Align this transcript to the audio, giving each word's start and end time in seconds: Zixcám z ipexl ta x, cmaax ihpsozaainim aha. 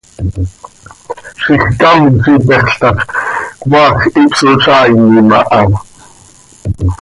Zixcám 1.45 2.01
z 2.21 2.23
ipexl 2.33 2.77
ta 2.81 2.89
x, 2.97 3.01
cmaax 3.61 3.99
ihpsozaainim 4.19 5.29
aha. 5.39 5.61